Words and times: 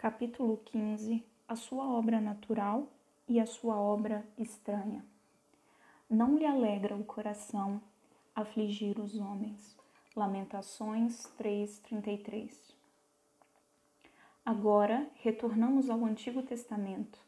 Capítulo 0.00 0.58
15 0.66 1.24
A 1.48 1.56
sua 1.56 1.84
obra 1.84 2.20
natural 2.20 2.86
e 3.28 3.40
a 3.40 3.46
sua 3.46 3.74
obra 3.74 4.24
estranha. 4.38 5.04
Não 6.08 6.38
lhe 6.38 6.46
alegra 6.46 6.94
o 6.94 7.02
coração 7.02 7.82
afligir 8.32 9.00
os 9.00 9.18
homens. 9.18 9.76
Lamentações 10.14 11.24
3:33. 11.36 12.76
Agora, 14.46 15.10
retornamos 15.16 15.90
ao 15.90 16.04
Antigo 16.04 16.44
Testamento. 16.44 17.18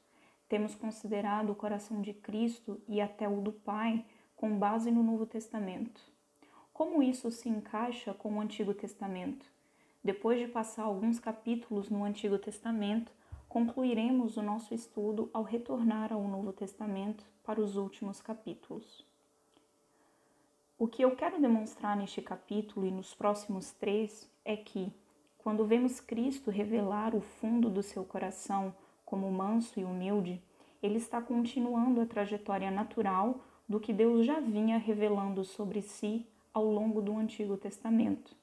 Temos 0.49 0.73
considerado 0.77 1.51
o 1.51 1.57
coração 1.57 2.01
de 2.01 2.15
Cristo 2.15 2.81
e 2.87 3.01
até 3.01 3.29
o 3.29 3.41
do 3.41 3.51
Pai 3.51 4.07
com 4.37 4.57
base 4.57 4.93
no 4.93 5.03
Novo 5.03 5.27
Testamento. 5.27 6.01
Como 6.73 7.03
isso 7.03 7.33
se 7.33 7.49
encaixa 7.49 8.15
com 8.15 8.37
o 8.37 8.41
Antigo 8.41 8.73
Testamento? 8.73 9.45
Depois 10.03 10.39
de 10.39 10.49
passar 10.49 10.85
alguns 10.85 11.21
capítulos 11.21 11.91
no 11.91 12.05
Antigo 12.05 12.39
Testamento, 12.39 13.13
concluiremos 13.49 14.37
o 14.37 14.43
nosso 14.43 14.73
estudo 14.73 15.29
ao 15.33 15.43
retornar 15.43 16.13
ao 16.13 16.23
Novo 16.23 16.53
Testamento 16.53 17.25
para 17.45 17.61
os 17.61 17.77
últimos 17.77 18.21
capítulos. 18.21 19.05
O 20.79 20.89
que 20.89 21.03
eu 21.03 21.15
quero 21.15 21.39
demonstrar 21.39 21.95
neste 21.95 22.23
capítulo 22.23 22.87
e 22.87 22.91
nos 22.91 23.13
próximos 23.13 23.73
três 23.73 24.31
é 24.43 24.57
que, 24.57 24.91
quando 25.37 25.67
vemos 25.67 26.01
Cristo 26.01 26.51
revelar 26.51 27.15
o 27.15 27.21
fundo 27.21 27.69
do 27.69 27.83
seu 27.83 28.03
coração 28.03 28.75
como 29.05 29.31
manso 29.31 29.79
e 29.79 29.85
humilde, 29.85 30.41
ele 30.83 30.97
está 30.97 31.21
continuando 31.21 32.01
a 32.01 32.07
trajetória 32.07 32.71
natural 32.71 33.41
do 33.69 33.79
que 33.79 33.93
Deus 33.93 34.25
já 34.25 34.41
vinha 34.41 34.79
revelando 34.79 35.45
sobre 35.45 35.83
si 35.83 36.27
ao 36.55 36.65
longo 36.65 37.03
do 37.03 37.19
Antigo 37.19 37.59
Testamento. 37.59 38.35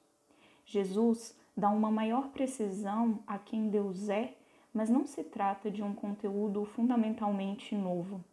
Jesus 0.64 1.36
dá 1.58 1.70
uma 1.72 1.90
maior 1.90 2.28
precisão 2.28 3.20
a 3.26 3.40
quem 3.40 3.68
Deus 3.68 4.08
é, 4.10 4.38
mas 4.72 4.92
não 4.92 5.08
se 5.08 5.24
trata 5.24 5.72
de 5.72 5.82
um 5.82 5.92
conteúdo 5.96 6.64
fundamentalmente 6.64 7.76
novo. 7.76 8.24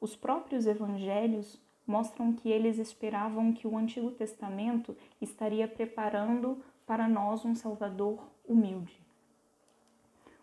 Os 0.00 0.14
próprios 0.14 0.66
evangelhos 0.66 1.60
mostram 1.84 2.32
que 2.32 2.48
eles 2.48 2.78
esperavam 2.78 3.52
que 3.52 3.66
o 3.66 3.76
Antigo 3.76 4.12
Testamento 4.12 4.96
estaria 5.20 5.66
preparando 5.66 6.62
para 6.86 7.08
nós 7.08 7.44
um 7.44 7.54
Salvador 7.54 8.22
humilde. 8.46 8.96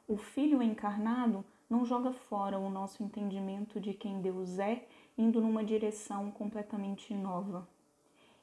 O 0.06 0.18
Filho 0.18 0.62
encarnado 0.62 1.46
não 1.70 1.86
joga 1.86 2.12
fora 2.12 2.60
o 2.60 2.70
nosso 2.70 3.02
entendimento 3.02 3.80
de 3.80 3.94
quem 3.94 4.20
Deus 4.20 4.60
é, 4.60 4.86
indo 5.18 5.40
numa 5.40 5.64
direção 5.64 6.32
completamente 6.32 7.14
nova. 7.14 7.66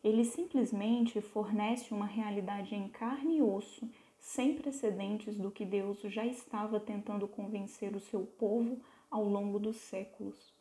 Ele 0.02 0.24
simplesmente 0.24 1.20
fornece 1.20 1.92
uma 1.92 2.06
realidade 2.06 2.74
em 2.74 2.88
carne 2.88 3.38
e 3.38 3.42
osso, 3.42 3.88
sem 4.18 4.54
precedentes 4.54 5.36
do 5.36 5.50
que 5.50 5.64
Deus 5.64 6.00
já 6.02 6.24
estava 6.24 6.80
tentando 6.80 7.28
convencer 7.28 7.94
o 7.94 8.00
seu 8.00 8.26
povo 8.26 8.80
ao 9.10 9.24
longo 9.24 9.58
dos 9.58 9.76
séculos. 9.76 10.52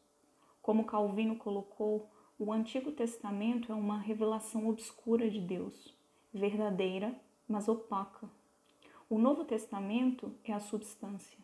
Como 0.62 0.86
Calvino 0.86 1.36
colocou, 1.36 2.10
o 2.38 2.52
Antigo 2.52 2.92
Testamento 2.92 3.72
é 3.72 3.76
uma 3.76 3.98
revelação 3.98 4.68
obscura 4.68 5.30
de 5.30 5.40
Deus, 5.40 5.94
verdadeira, 6.34 7.16
mas 7.48 7.68
opaca. 7.68 8.30
O 9.10 9.18
Novo 9.18 9.46
Testamento 9.46 10.34
é 10.44 10.52
a 10.52 10.60
substância. 10.60 11.38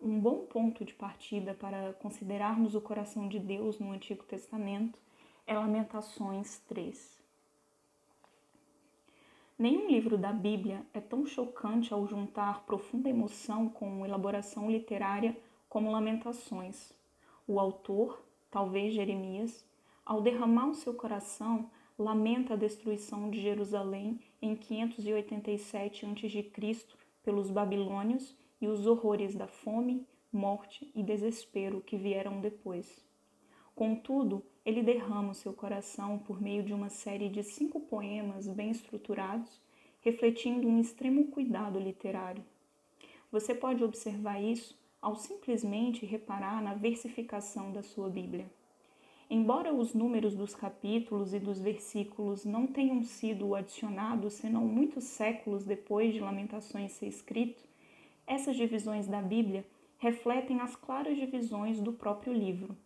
Um 0.00 0.18
bom 0.18 0.46
ponto 0.46 0.84
de 0.84 0.94
partida 0.94 1.54
para 1.54 1.92
considerarmos 1.94 2.74
o 2.74 2.80
coração 2.80 3.28
de 3.28 3.38
Deus 3.38 3.78
no 3.78 3.92
Antigo 3.92 4.24
Testamento 4.24 4.98
é 5.50 5.58
Lamentações 5.58 6.60
3. 6.68 7.18
Nenhum 9.58 9.88
livro 9.88 10.16
da 10.16 10.32
Bíblia 10.32 10.86
é 10.94 11.00
tão 11.00 11.26
chocante 11.26 11.92
ao 11.92 12.06
juntar 12.06 12.64
profunda 12.64 13.08
emoção 13.08 13.68
com 13.68 14.06
elaboração 14.06 14.70
literária 14.70 15.36
como 15.68 15.90
Lamentações. 15.90 16.92
O 17.48 17.58
autor, 17.58 18.22
talvez 18.48 18.94
Jeremias, 18.94 19.66
ao 20.06 20.22
derramar 20.22 20.68
o 20.68 20.74
seu 20.74 20.94
coração, 20.94 21.68
lamenta 21.98 22.54
a 22.54 22.56
destruição 22.56 23.28
de 23.28 23.40
Jerusalém 23.40 24.20
em 24.40 24.54
587 24.54 26.06
a.C. 26.06 26.86
pelos 27.24 27.50
babilônios 27.50 28.36
e 28.60 28.68
os 28.68 28.86
horrores 28.86 29.34
da 29.34 29.48
fome, 29.48 30.06
morte 30.32 30.88
e 30.94 31.02
desespero 31.02 31.80
que 31.80 31.96
vieram 31.96 32.40
depois. 32.40 33.04
Contudo, 33.74 34.44
ele 34.64 34.82
derrama 34.82 35.30
o 35.30 35.34
seu 35.34 35.52
coração 35.52 36.18
por 36.18 36.40
meio 36.40 36.62
de 36.62 36.72
uma 36.74 36.90
série 36.90 37.28
de 37.28 37.42
cinco 37.42 37.80
poemas 37.80 38.46
bem 38.46 38.70
estruturados, 38.70 39.60
refletindo 40.00 40.68
um 40.68 40.80
extremo 40.80 41.28
cuidado 41.28 41.78
literário. 41.78 42.44
Você 43.32 43.54
pode 43.54 43.82
observar 43.82 44.40
isso 44.40 44.78
ao 45.00 45.16
simplesmente 45.16 46.04
reparar 46.04 46.62
na 46.62 46.74
versificação 46.74 47.72
da 47.72 47.82
sua 47.82 48.10
Bíblia. 48.10 48.50
Embora 49.30 49.72
os 49.72 49.94
números 49.94 50.34
dos 50.34 50.54
capítulos 50.54 51.32
e 51.32 51.38
dos 51.38 51.60
versículos 51.60 52.44
não 52.44 52.66
tenham 52.66 53.02
sido 53.02 53.54
adicionados 53.54 54.34
senão 54.34 54.66
muitos 54.66 55.04
séculos 55.04 55.64
depois 55.64 56.12
de 56.12 56.20
Lamentações 56.20 56.92
ser 56.92 57.06
escrito, 57.06 57.62
essas 58.26 58.56
divisões 58.56 59.06
da 59.06 59.22
Bíblia 59.22 59.64
refletem 59.98 60.60
as 60.60 60.74
claras 60.76 61.16
divisões 61.16 61.80
do 61.80 61.92
próprio 61.92 62.32
livro 62.32 62.76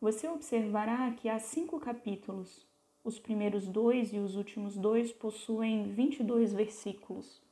você 0.00 0.26
observará 0.28 1.10
que 1.12 1.28
há 1.28 1.38
cinco 1.38 1.78
capítulos. 1.78 2.66
Os 3.04 3.18
primeiros 3.18 3.66
dois 3.66 4.12
e 4.12 4.18
os 4.18 4.34
últimos 4.34 4.76
dois 4.76 5.12
possuem 5.12 5.92
22 5.92 6.54
versículos. 6.54 7.42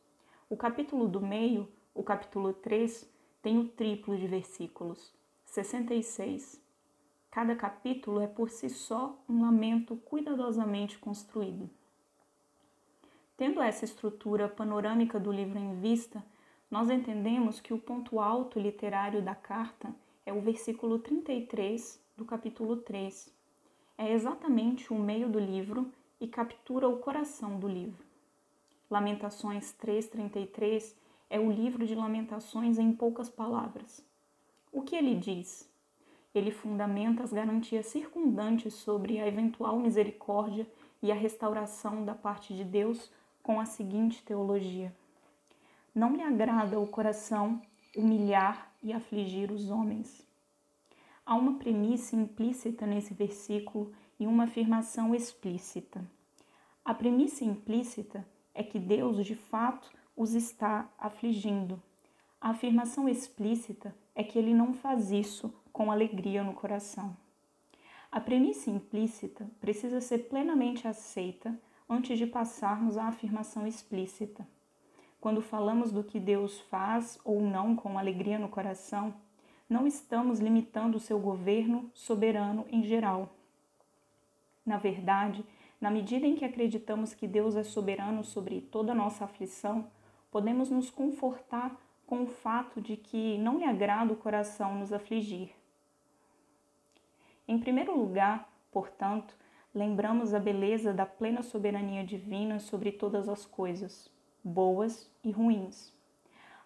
O 0.48 0.56
capítulo 0.56 1.06
do 1.06 1.20
meio, 1.20 1.68
o 1.94 2.02
capítulo 2.02 2.54
3, 2.54 3.06
tem 3.42 3.58
o 3.58 3.68
triplo 3.68 4.16
de 4.16 4.26
versículos, 4.26 5.12
66. 5.44 6.60
Cada 7.30 7.54
capítulo 7.54 8.20
é 8.20 8.26
por 8.26 8.48
si 8.48 8.70
só 8.70 9.22
um 9.28 9.42
lamento 9.42 9.96
cuidadosamente 9.96 10.98
construído. 10.98 11.68
Tendo 13.36 13.60
essa 13.60 13.84
estrutura 13.84 14.48
panorâmica 14.48 15.20
do 15.20 15.30
livro 15.30 15.58
em 15.58 15.78
vista, 15.80 16.24
nós 16.70 16.88
entendemos 16.90 17.60
que 17.60 17.74
o 17.74 17.78
ponto 17.78 18.18
alto 18.18 18.58
literário 18.58 19.22
da 19.22 19.34
carta 19.34 19.94
é 20.24 20.32
o 20.32 20.40
versículo 20.40 20.98
33 20.98 22.07
do 22.18 22.24
capítulo 22.24 22.78
3. 22.78 23.32
É 23.96 24.12
exatamente 24.12 24.92
o 24.92 24.98
meio 24.98 25.28
do 25.28 25.38
livro 25.38 25.88
e 26.20 26.26
captura 26.26 26.88
o 26.88 26.98
coração 26.98 27.60
do 27.60 27.68
livro. 27.68 28.04
Lamentações 28.90 29.72
3:33 29.74 30.96
é 31.30 31.38
o 31.38 31.48
livro 31.48 31.86
de 31.86 31.94
lamentações 31.94 32.76
em 32.76 32.92
poucas 32.92 33.30
palavras. 33.30 34.04
O 34.72 34.82
que 34.82 34.96
ele 34.96 35.14
diz? 35.14 35.70
Ele 36.34 36.50
fundamenta 36.50 37.22
as 37.22 37.32
garantias 37.32 37.86
circundantes 37.86 38.74
sobre 38.74 39.20
a 39.20 39.28
eventual 39.28 39.78
misericórdia 39.78 40.66
e 41.00 41.12
a 41.12 41.14
restauração 41.14 42.04
da 42.04 42.16
parte 42.16 42.52
de 42.52 42.64
Deus 42.64 43.12
com 43.44 43.60
a 43.60 43.64
seguinte 43.64 44.24
teologia: 44.24 44.92
Não 45.94 46.16
lhe 46.16 46.22
agrada 46.22 46.80
o 46.80 46.86
coração 46.88 47.62
humilhar 47.96 48.72
e 48.82 48.92
afligir 48.92 49.52
os 49.52 49.70
homens. 49.70 50.27
Há 51.28 51.34
uma 51.34 51.58
premissa 51.58 52.16
implícita 52.16 52.86
nesse 52.86 53.12
versículo 53.12 53.92
e 54.18 54.26
uma 54.26 54.44
afirmação 54.44 55.14
explícita. 55.14 56.02
A 56.82 56.94
premissa 56.94 57.44
implícita 57.44 58.26
é 58.54 58.62
que 58.62 58.78
Deus, 58.78 59.22
de 59.26 59.34
fato, 59.34 59.92
os 60.16 60.32
está 60.32 60.90
afligindo. 60.96 61.82
A 62.40 62.48
afirmação 62.48 63.06
explícita 63.06 63.94
é 64.14 64.24
que 64.24 64.38
ele 64.38 64.54
não 64.54 64.72
faz 64.72 65.10
isso 65.10 65.52
com 65.70 65.92
alegria 65.92 66.42
no 66.42 66.54
coração. 66.54 67.14
A 68.10 68.18
premissa 68.18 68.70
implícita 68.70 69.46
precisa 69.60 70.00
ser 70.00 70.30
plenamente 70.30 70.88
aceita 70.88 71.60
antes 71.86 72.16
de 72.16 72.26
passarmos 72.26 72.96
à 72.96 73.04
afirmação 73.04 73.66
explícita. 73.66 74.48
Quando 75.20 75.42
falamos 75.42 75.92
do 75.92 76.02
que 76.02 76.18
Deus 76.18 76.58
faz 76.58 77.20
ou 77.22 77.42
não 77.42 77.76
com 77.76 77.98
alegria 77.98 78.38
no 78.38 78.48
coração, 78.48 79.12
não 79.68 79.86
estamos 79.86 80.40
limitando 80.40 80.96
o 80.96 81.00
seu 81.00 81.18
governo 81.18 81.90
soberano 81.92 82.64
em 82.70 82.82
geral. 82.82 83.28
Na 84.64 84.78
verdade, 84.78 85.44
na 85.80 85.90
medida 85.90 86.26
em 86.26 86.34
que 86.34 86.44
acreditamos 86.44 87.14
que 87.14 87.26
Deus 87.26 87.54
é 87.54 87.62
soberano 87.62 88.24
sobre 88.24 88.60
toda 88.60 88.94
nossa 88.94 89.24
aflição, 89.24 89.90
podemos 90.30 90.70
nos 90.70 90.90
confortar 90.90 91.76
com 92.06 92.22
o 92.22 92.26
fato 92.26 92.80
de 92.80 92.96
que 92.96 93.36
não 93.38 93.58
lhe 93.58 93.64
agrada 93.64 94.12
o 94.12 94.16
coração 94.16 94.76
nos 94.76 94.92
afligir. 94.92 95.50
Em 97.46 97.58
primeiro 97.58 97.96
lugar, 97.96 98.50
portanto, 98.72 99.34
lembramos 99.74 100.34
a 100.34 100.40
beleza 100.40 100.92
da 100.92 101.06
plena 101.06 101.42
soberania 101.42 102.04
divina 102.04 102.58
sobre 102.58 102.90
todas 102.90 103.28
as 103.28 103.44
coisas, 103.44 104.10
boas 104.42 105.10
e 105.22 105.30
ruins. 105.30 105.92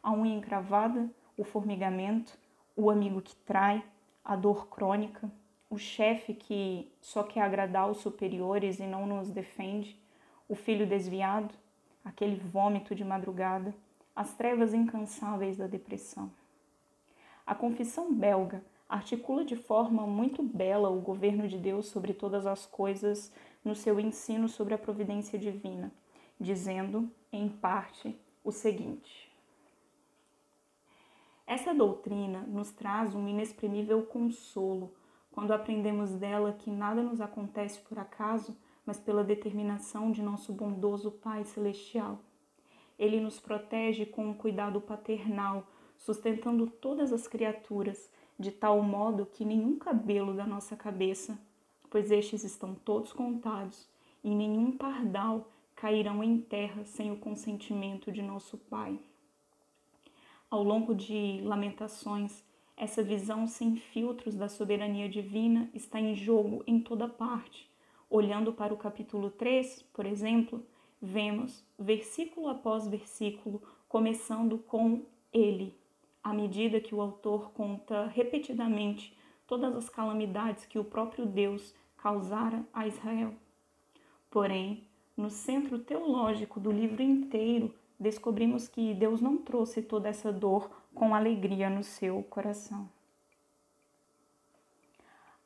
A 0.02 0.12
unha 0.12 0.34
encravada, 0.34 1.10
o 1.36 1.44
formigamento, 1.44 2.36
o 2.76 2.90
amigo 2.90 3.20
que 3.20 3.34
trai, 3.36 3.84
a 4.24 4.36
dor 4.36 4.68
crônica, 4.68 5.30
o 5.68 5.78
chefe 5.78 6.34
que 6.34 6.92
só 7.00 7.22
quer 7.22 7.40
agradar 7.40 7.90
os 7.90 7.98
superiores 7.98 8.78
e 8.78 8.86
não 8.86 9.06
nos 9.06 9.30
defende, 9.30 9.98
o 10.48 10.54
filho 10.54 10.86
desviado, 10.86 11.54
aquele 12.04 12.36
vômito 12.36 12.94
de 12.94 13.04
madrugada, 13.04 13.74
as 14.14 14.34
trevas 14.34 14.74
incansáveis 14.74 15.56
da 15.56 15.66
depressão. 15.66 16.30
A 17.46 17.54
confissão 17.54 18.12
belga 18.12 18.62
articula 18.88 19.44
de 19.44 19.56
forma 19.56 20.06
muito 20.06 20.42
bela 20.42 20.90
o 20.90 21.00
governo 21.00 21.48
de 21.48 21.58
Deus 21.58 21.86
sobre 21.86 22.12
todas 22.12 22.46
as 22.46 22.66
coisas 22.66 23.32
no 23.64 23.74
seu 23.74 23.98
ensino 23.98 24.48
sobre 24.48 24.74
a 24.74 24.78
providência 24.78 25.38
divina, 25.38 25.90
dizendo, 26.38 27.10
em 27.32 27.48
parte, 27.48 28.14
o 28.44 28.52
seguinte: 28.52 29.31
Essa 31.46 31.74
doutrina 31.74 32.40
nos 32.48 32.70
traz 32.70 33.14
um 33.14 33.28
inexprimível 33.28 34.02
consolo 34.02 34.94
quando 35.30 35.52
aprendemos 35.52 36.12
dela 36.12 36.52
que 36.52 36.70
nada 36.70 37.02
nos 37.02 37.20
acontece 37.20 37.80
por 37.80 37.98
acaso, 37.98 38.56
mas 38.86 38.98
pela 38.98 39.24
determinação 39.24 40.12
de 40.12 40.22
nosso 40.22 40.52
bondoso 40.52 41.10
Pai 41.10 41.44
Celestial. 41.44 42.18
Ele 42.98 43.20
nos 43.20 43.40
protege 43.40 44.04
com 44.04 44.26
um 44.26 44.34
cuidado 44.34 44.80
paternal, 44.80 45.66
sustentando 45.96 46.66
todas 46.66 47.12
as 47.12 47.26
criaturas, 47.26 48.10
de 48.38 48.50
tal 48.50 48.82
modo 48.82 49.26
que 49.26 49.44
nenhum 49.44 49.78
cabelo 49.78 50.34
da 50.34 50.46
nossa 50.46 50.76
cabeça, 50.76 51.38
pois 51.90 52.10
estes 52.10 52.44
estão 52.44 52.74
todos 52.74 53.12
contados, 53.12 53.88
e 54.22 54.34
nenhum 54.34 54.76
pardal 54.76 55.50
cairão 55.74 56.22
em 56.22 56.38
terra 56.38 56.84
sem 56.84 57.10
o 57.10 57.16
consentimento 57.16 58.12
de 58.12 58.22
nosso 58.22 58.56
Pai. 58.56 58.98
Ao 60.52 60.62
longo 60.62 60.94
de 60.94 61.40
Lamentações, 61.42 62.44
essa 62.76 63.02
visão 63.02 63.46
sem 63.46 63.74
filtros 63.74 64.34
da 64.34 64.50
soberania 64.50 65.08
divina 65.08 65.70
está 65.72 65.98
em 65.98 66.14
jogo 66.14 66.62
em 66.66 66.78
toda 66.78 67.08
parte. 67.08 67.72
Olhando 68.10 68.52
para 68.52 68.74
o 68.74 68.76
capítulo 68.76 69.30
3, 69.30 69.82
por 69.94 70.04
exemplo, 70.04 70.62
vemos, 71.00 71.64
versículo 71.78 72.48
após 72.48 72.86
versículo, 72.86 73.62
começando 73.88 74.58
com 74.58 75.06
Ele, 75.32 75.74
à 76.22 76.34
medida 76.34 76.82
que 76.82 76.94
o 76.94 77.00
autor 77.00 77.52
conta 77.52 78.04
repetidamente 78.08 79.16
todas 79.46 79.74
as 79.74 79.88
calamidades 79.88 80.66
que 80.66 80.78
o 80.78 80.84
próprio 80.84 81.24
Deus 81.24 81.74
causara 81.96 82.62
a 82.74 82.86
Israel. 82.86 83.32
Porém, 84.28 84.86
no 85.16 85.30
centro 85.30 85.78
teológico 85.78 86.60
do 86.60 86.70
livro 86.70 87.02
inteiro, 87.02 87.74
descobrimos 88.02 88.68
que 88.68 88.92
Deus 88.92 89.20
não 89.20 89.38
trouxe 89.38 89.80
toda 89.80 90.08
essa 90.08 90.32
dor 90.32 90.70
com 90.94 91.14
alegria 91.14 91.70
no 91.70 91.82
seu 91.82 92.22
coração. 92.24 92.88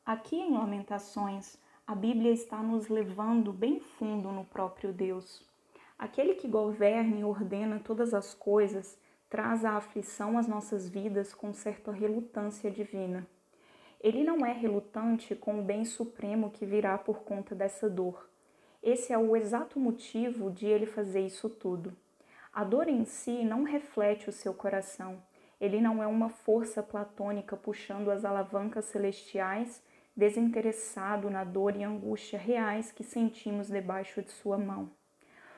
Aqui 0.05 0.35
em 0.35 0.53
Lamentações, 0.53 1.57
a 1.85 1.93
Bíblia 1.93 2.31
está 2.31 2.61
nos 2.61 2.89
levando 2.89 3.53
bem 3.53 3.79
fundo 3.79 4.31
no 4.31 4.43
próprio 4.43 4.91
Deus. 4.91 5.45
Aquele 5.97 6.35
que 6.35 6.47
governa 6.47 7.17
e 7.17 7.23
ordena 7.23 7.79
todas 7.79 8.13
as 8.13 8.33
coisas 8.33 8.97
traz 9.29 9.63
a 9.63 9.73
aflição 9.73 10.37
às 10.37 10.47
nossas 10.47 10.87
vidas 10.87 11.33
com 11.33 11.53
certa 11.53 11.91
relutância 11.91 12.71
divina. 12.71 13.27
Ele 13.99 14.23
não 14.23 14.45
é 14.45 14.53
relutante 14.53 15.35
com 15.35 15.59
o 15.59 15.63
bem 15.63 15.83
supremo 15.83 16.51
que 16.51 16.65
virá 16.65 16.97
por 16.97 17.19
conta 17.19 17.53
dessa 17.55 17.89
dor. 17.89 18.29
Esse 18.81 19.11
é 19.11 19.17
o 19.17 19.35
exato 19.35 19.79
motivo 19.79 20.51
de 20.51 20.65
ele 20.67 20.85
fazer 20.85 21.25
isso 21.25 21.49
tudo. 21.49 21.95
A 22.57 22.63
dor 22.63 22.87
em 22.87 23.05
si 23.05 23.45
não 23.45 23.61
reflete 23.61 24.29
o 24.29 24.33
seu 24.33 24.51
coração. 24.51 25.21
Ele 25.61 25.79
não 25.79 26.01
é 26.01 26.07
uma 26.07 26.29
força 26.29 26.81
platônica 26.81 27.55
puxando 27.55 28.09
as 28.09 28.25
alavancas 28.25 28.85
celestiais, 28.85 29.83
desinteressado 30.15 31.29
na 31.29 31.43
dor 31.43 31.75
e 31.75 31.83
angústia 31.83 32.39
reais 32.39 32.91
que 32.91 33.03
sentimos 33.03 33.67
debaixo 33.67 34.23
de 34.23 34.31
sua 34.31 34.57
mão 34.57 34.89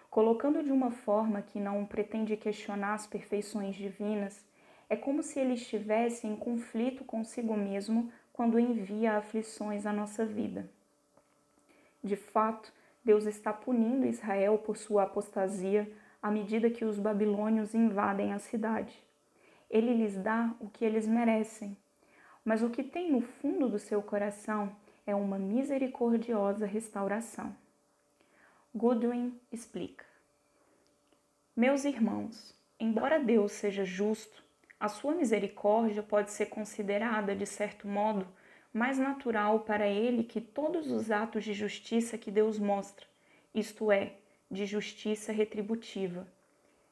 colocando 0.10 0.64
de 0.64 0.72
uma 0.72 0.92
forma 0.92 1.42
que 1.42 1.60
não 1.60 1.86
pretende 1.86 2.36
questionar 2.36 2.96
as 2.96 3.06
perfeições 3.06 3.76
divinas, 3.76 4.44
é 4.90 4.96
como 4.96 5.22
se 5.22 5.40
ele 5.40 5.54
estivesse 5.54 6.26
em 6.26 6.36
conflito 6.36 7.04
consigo 7.04 7.56
mesmo 7.56 8.12
quando 8.34 8.60
envia 8.60 9.18
aflições 9.18 9.86
à 9.86 9.94
nossa 9.94 10.26
vida. 10.26 10.70
De 12.04 12.16
fato, 12.16 12.74
Deus 13.04 13.26
está 13.26 13.54
punindo 13.54 14.08
Israel 14.08 14.58
por 14.58 14.78
sua 14.78 15.04
apostasia 15.04 15.90
à 16.22 16.30
medida 16.30 16.70
que 16.70 16.86
os 16.86 17.00
babilônios 17.00 17.74
invadem 17.74 18.34
a 18.34 18.40
cidade. 18.40 19.02
Ele 19.70 19.94
lhes 19.94 20.18
dá 20.18 20.54
o 20.60 20.70
que 20.70 20.84
eles 20.84 21.08
merecem, 21.08 21.78
mas 22.44 22.64
o 22.64 22.70
que 22.70 22.84
tem 22.84 23.12
no 23.12 23.22
fundo 23.22 23.70
do 23.70 23.80
seu 23.80 24.02
coração 24.02 24.76
é 25.06 25.16
uma 25.16 25.38
misericordiosa 25.38 26.66
restauração. 26.66 27.56
Goodwin 28.76 29.40
explica: 29.52 30.06
Meus 31.56 31.86
irmãos, 31.86 32.56
embora 32.80 33.20
Deus 33.20 33.52
seja 33.52 33.84
justo, 33.84 34.44
a 34.80 34.88
sua 34.88 35.14
misericórdia 35.14 36.02
pode 36.02 36.32
ser 36.32 36.46
considerada, 36.46 37.36
de 37.36 37.46
certo 37.46 37.88
modo, 37.88 38.28
mais 38.72 38.98
natural 38.98 39.62
para 39.62 39.88
ele 39.88 40.24
que 40.24 40.40
todos 40.40 40.92
os 40.92 41.12
atos 41.12 41.44
de 41.44 41.54
justiça 41.54 42.18
que 42.18 42.32
Deus 42.32 42.58
mostra, 42.60 43.06
isto 43.54 43.92
é, 43.92 44.14
de 44.50 44.66
justiça 44.66 45.32
retributiva. 45.32 46.28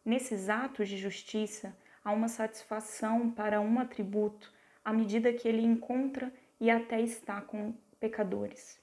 Nesses 0.06 0.50
atos 0.50 0.88
de 0.88 0.98
justiça 0.98 1.75
há 2.04 2.12
uma 2.12 2.27
satisfação 2.27 3.30
para 3.31 3.59
um 3.59 3.80
atributo 3.80 4.54
à 4.83 4.94
medida 4.94 5.33
que 5.33 5.48
ele 5.48 5.62
encontra 5.62 6.31
e 6.59 6.69
até 6.69 7.01
está 7.01 7.42
com 7.42 7.74
pecadores. 8.00 8.80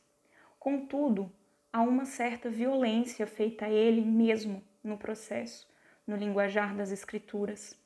Contudo, 0.59 1.31
há 1.73 1.81
uma 1.83 2.05
certa 2.05 2.51
violência 2.51 3.27
feita 3.27 3.67
a 3.67 3.71
ele 3.71 4.01
mesmo 4.01 4.63
no 4.83 4.99
processo, 4.99 5.69
no 6.07 6.17
linguajar 6.17 6.75
das 6.75 6.91
Escrituras. 6.91 7.79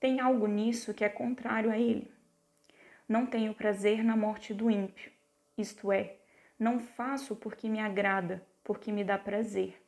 Tem 0.00 0.20
algo 0.20 0.46
nisso 0.46 0.92
que 0.94 1.04
é 1.04 1.08
contrário 1.08 1.70
a 1.70 1.78
ele. 1.78 2.10
Não 3.08 3.26
tenho 3.26 3.54
prazer 3.54 4.02
na 4.02 4.16
morte 4.16 4.54
do 4.54 4.70
ímpio, 4.70 5.12
isto 5.56 5.92
é, 5.92 6.16
não 6.58 6.80
faço 6.80 7.36
porque 7.36 7.68
me 7.68 7.80
agrada, 7.80 8.42
porque 8.64 8.90
me 8.90 9.04
dá 9.04 9.18
prazer. 9.18 9.81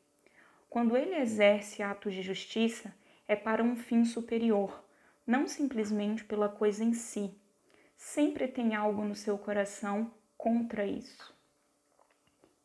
Quando 0.75 0.97
ele 0.97 1.15
exerce 1.15 1.85
atos 1.85 2.13
de 2.13 2.21
justiça, 2.21 2.93
é 3.29 3.37
para 3.37 3.63
um 3.63 3.77
fim 3.77 4.05
superior, 4.05 4.85
não 5.25 5.47
simplesmente 5.47 6.25
pela 6.25 6.49
coisa 6.49 6.83
em 6.83 6.93
si. 6.93 7.33
Sempre 7.97 8.49
tem 8.49 8.75
algo 8.75 9.05
no 9.05 9.15
seu 9.15 9.39
coração 9.39 10.13
contra 10.37 10.85
isso. 10.85 11.33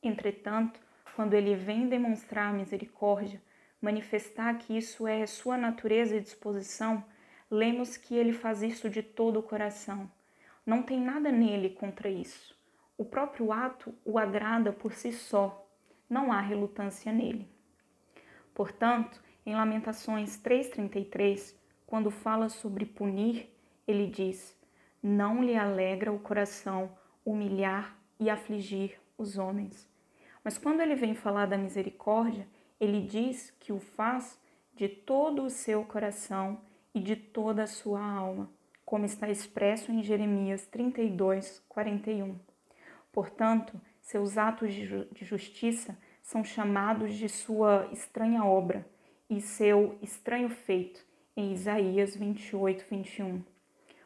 Entretanto, 0.02 0.80
quando 1.16 1.36
ele 1.36 1.54
vem 1.54 1.88
demonstrar 1.88 2.52
misericórdia, 2.52 3.40
manifestar 3.80 4.58
que 4.58 4.76
isso 4.76 5.06
é 5.06 5.24
sua 5.28 5.56
natureza 5.56 6.16
e 6.16 6.20
disposição, 6.20 7.06
lemos 7.48 7.96
que 7.96 8.16
ele 8.16 8.34
faz 8.34 8.64
isso 8.64 8.90
de 8.90 9.04
todo 9.04 9.38
o 9.38 9.44
coração. 9.44 10.12
Não 10.66 10.82
tem 10.82 11.00
nada 11.00 11.32
nele 11.32 11.70
contra 11.70 12.10
isso. 12.10 12.58
O 12.98 13.06
próprio 13.06 13.52
ato 13.52 13.94
o 14.04 14.18
agrada 14.18 14.74
por 14.74 14.94
si 14.94 15.14
só, 15.14 15.64
não 16.10 16.34
há 16.34 16.42
relutância 16.42 17.14
nele. 17.14 17.59
Portanto, 18.60 19.24
em 19.46 19.56
Lamentações 19.56 20.38
3,33, 20.38 21.56
quando 21.88 22.12
fala 22.12 22.50
sobre 22.50 22.86
punir, 22.86 23.50
ele 23.88 24.06
diz: 24.06 24.54
Não 25.02 25.42
lhe 25.42 25.56
alegra 25.56 26.12
o 26.12 26.20
coração 26.20 26.92
humilhar 27.24 27.98
e 28.20 28.30
afligir 28.30 29.00
os 29.18 29.38
homens. 29.38 29.88
Mas 30.44 30.58
quando 30.58 30.82
ele 30.82 30.94
vem 30.94 31.16
falar 31.16 31.46
da 31.46 31.58
misericórdia, 31.58 32.46
ele 32.82 33.00
diz 33.00 33.50
que 33.62 33.72
o 33.72 33.80
faz 33.80 34.38
de 34.76 34.90
todo 34.90 35.44
o 35.46 35.50
seu 35.50 35.86
coração 35.86 36.60
e 36.94 37.00
de 37.00 37.16
toda 37.16 37.64
a 37.64 37.68
sua 37.68 38.04
alma, 38.04 38.52
como 38.84 39.06
está 39.06 39.30
expresso 39.30 39.90
em 39.90 40.04
Jeremias 40.04 40.68
32, 40.68 41.64
41. 41.70 42.38
Portanto, 43.10 43.80
seus 44.02 44.38
atos 44.38 44.74
de 44.74 45.24
justiça 45.24 45.98
são 46.30 46.44
chamados 46.44 47.16
de 47.16 47.28
sua 47.28 47.90
estranha 47.92 48.46
obra 48.46 48.86
e 49.28 49.42
seu 49.42 49.98
estranho 50.00 50.48
feito 50.48 51.04
em 51.36 51.54
Isaías 51.54 52.16
28, 52.16 52.86
21. 52.88 53.42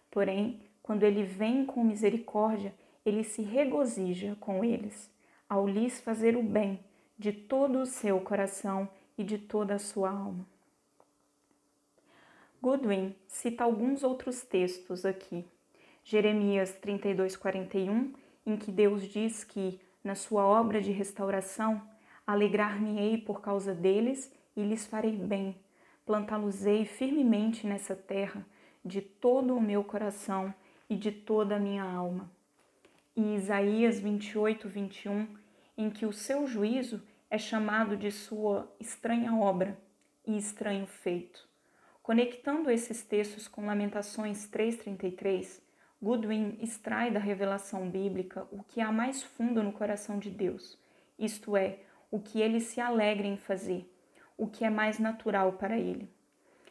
Porém, 0.09 0.61
quando 0.81 1.03
ele 1.03 1.23
vem 1.23 1.65
com 1.65 1.83
misericórdia, 1.83 2.73
ele 3.05 3.25
se 3.25 3.41
regozija 3.41 4.37
com 4.39 4.63
eles 4.63 5.11
ao 5.49 5.67
lhes 5.67 5.99
fazer 5.99 6.37
o 6.37 6.41
bem 6.41 6.79
de 7.19 7.33
todo 7.33 7.79
o 7.79 7.85
seu 7.85 8.21
coração 8.21 8.87
e 9.17 9.23
de 9.25 9.37
toda 9.37 9.75
a 9.75 9.79
sua 9.79 10.09
alma. 10.09 10.47
Goodwin 12.61 13.13
cita 13.27 13.65
alguns 13.65 14.01
outros 14.01 14.41
textos 14.43 15.05
aqui. 15.05 15.43
Jeremias 16.05 16.71
32:41, 16.81 18.13
em 18.45 18.55
que 18.55 18.71
Deus 18.71 19.03
diz 19.09 19.43
que 19.43 19.77
na 20.01 20.15
sua 20.15 20.45
obra 20.45 20.79
de 20.79 20.91
restauração 20.93 21.91
alegrar-me-ei 22.25 23.17
por 23.17 23.41
causa 23.41 23.73
deles 23.73 24.31
e 24.55 24.63
lhes 24.63 24.85
farei 24.85 25.15
bem. 25.15 25.57
Plantá-los-ei 26.05 26.85
firmemente 26.85 27.65
nessa 27.65 27.95
terra 27.95 28.45
de 28.83 29.01
todo 29.01 29.55
o 29.55 29.61
meu 29.61 29.83
coração 29.83 30.53
e 30.89 30.95
de 30.95 31.11
toda 31.11 31.55
a 31.55 31.59
minha 31.59 31.83
alma. 31.83 32.29
E 33.15 33.35
Isaías 33.35 33.99
28, 33.99 34.67
21 34.67 35.27
em 35.77 35.89
que 35.89 36.05
o 36.05 36.13
seu 36.13 36.45
juízo 36.45 37.01
é 37.29 37.37
chamado 37.37 37.97
de 37.97 38.11
sua 38.11 38.71
estranha 38.79 39.33
obra 39.35 39.77
e 40.25 40.37
estranho 40.37 40.85
feito. 40.85 41.47
Conectando 42.01 42.69
esses 42.69 43.01
textos 43.03 43.47
com 43.47 43.65
Lamentações 43.65 44.45
3:33, 44.47 45.61
Goodwin 46.01 46.57
extrai 46.61 47.09
da 47.11 47.19
revelação 47.19 47.89
bíblica 47.89 48.45
o 48.51 48.61
que 48.61 48.81
há 48.81 48.91
mais 48.91 49.23
fundo 49.23 49.63
no 49.63 49.71
coração 49.71 50.19
de 50.19 50.29
Deus, 50.29 50.77
isto 51.17 51.55
é, 51.55 51.79
o 52.13 52.19
que 52.19 52.39
ele 52.39 52.59
se 52.59 52.79
alegra 52.79 53.25
em 53.25 53.35
fazer, 53.35 53.91
o 54.37 54.45
que 54.45 54.63
é 54.63 54.69
mais 54.69 54.99
natural 54.99 55.53
para 55.53 55.79
ele. 55.79 56.07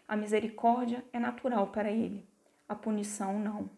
A 0.07 0.15
misericórdia 0.15 1.05
é 1.13 1.19
natural 1.19 1.67
para 1.67 1.91
ele, 1.91 2.25
a 2.69 2.77
punição 2.77 3.41
não. 3.41 3.69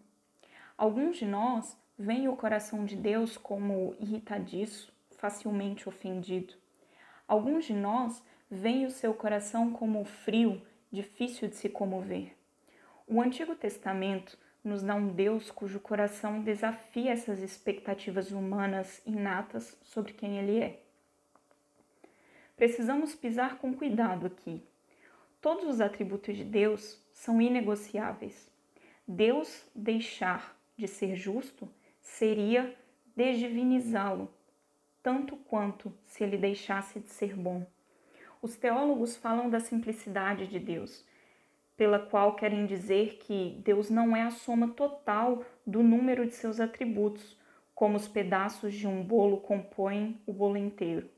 Alguns 0.77 1.17
de 1.17 1.25
nós 1.25 1.75
veem 1.99 2.29
o 2.29 2.37
coração 2.37 2.85
de 2.85 2.95
Deus 2.95 3.39
como 3.39 3.97
irritadiço, 3.99 4.93
facilmente 5.17 5.89
ofendido. 5.89 6.53
Alguns 7.27 7.65
de 7.65 7.73
nós 7.73 8.23
veem 8.51 8.85
o 8.85 8.91
seu 8.91 9.15
coração 9.15 9.73
como 9.73 10.05
frio, 10.05 10.61
difícil 10.93 11.49
de 11.49 11.57
se 11.57 11.71
comover. 11.71 12.37
O 13.09 13.23
Antigo 13.23 13.55
Testamento 13.55 14.37
nos 14.63 14.83
dá 14.83 14.95
um 14.95 15.09
Deus 15.09 15.51
cujo 15.51 15.81
coração 15.81 16.43
desafia 16.43 17.13
essas 17.13 17.41
expectativas 17.41 18.33
humanas 18.33 19.01
inatas 19.07 19.75
sobre 19.83 20.13
quem 20.13 20.37
Ele 20.37 20.59
é. 20.59 20.84
Precisamos 22.57 23.15
pisar 23.15 23.59
com 23.59 23.75
cuidado 23.75 24.27
aqui. 24.27 24.63
Todos 25.41 25.69
os 25.69 25.81
atributos 25.81 26.37
de 26.37 26.45
Deus 26.45 27.03
são 27.13 27.43
inegociáveis. 27.43 28.49
Deus 29.07 29.67
deixar 29.75 30.57
de 30.77 30.87
ser 30.87 31.17
justo 31.17 31.69
seria 32.01 32.75
desdivinizá-lo, 33.17 34.31
tanto 35.03 35.37
quanto 35.37 35.93
se 36.07 36.23
ele 36.23 36.37
deixasse 36.37 37.01
de 37.01 37.11
ser 37.11 37.35
bom. 37.35 37.67
Os 38.41 38.57
teólogos 38.57 39.17
falam 39.17 39.51
da 39.51 39.59
simplicidade 39.59 40.47
de 40.47 40.59
Deus, 40.59 41.05
pela 41.77 41.99
qual 41.99 42.37
querem 42.37 42.67
dizer 42.67 43.19
que 43.19 43.61
Deus 43.65 43.91
não 43.91 44.17
é 44.17 44.23
a 44.23 44.31
soma 44.31 44.69
total 44.69 45.45
do 45.67 45.83
número 45.83 46.25
de 46.25 46.35
seus 46.35 46.61
atributos, 46.61 47.37
como 47.75 47.97
os 47.97 48.07
pedaços 48.07 48.75
de 48.75 48.87
um 48.87 49.03
bolo 49.03 49.39
compõem 49.39 50.21
o 50.25 50.33
bolo 50.33 50.57
inteiro. 50.57 51.11